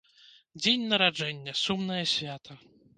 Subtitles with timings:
[0.63, 2.63] Дзень нараджэння, сумнае свята!